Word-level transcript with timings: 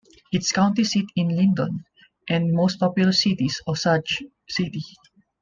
Its 0.31 0.51
county 0.51 0.83
seat 0.83 1.11
is 1.15 1.27
Lyndon, 1.27 1.85
and 2.27 2.45
its 2.47 2.55
most 2.55 2.79
populous 2.79 3.21
city 3.21 3.45
is 3.45 3.61
Osage 3.67 4.23
City. 4.49 4.81